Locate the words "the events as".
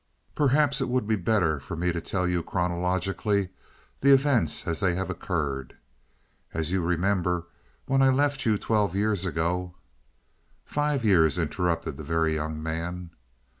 3.99-4.79